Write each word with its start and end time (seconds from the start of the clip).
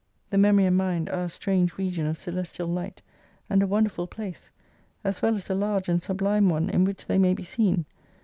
The 0.31 0.37
memory 0.39 0.65
and 0.65 0.75
mind 0.75 1.11
are 1.11 1.25
a 1.25 1.29
strange 1.29 1.77
region 1.77 2.07
of 2.07 2.17
celestial 2.17 2.67
light, 2.67 3.03
and 3.51 3.61
a 3.61 3.67
wonderful 3.67 4.07
place, 4.07 4.49
as 5.03 5.21
well 5.21 5.35
as 5.35 5.47
a 5.47 5.53
large 5.53 5.89
and 5.89 6.01
sublime 6.01 6.49
one, 6.49 6.71
in 6.71 6.85
which 6.85 7.05
they 7.05 7.19
may 7.19 7.35
be 7.35 7.43
seen. 7.43 7.85